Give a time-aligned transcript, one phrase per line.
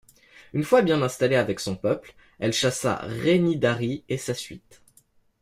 [0.53, 4.81] Une fois bien installée avec son peuple, elle chassa Rainidary et sa suite.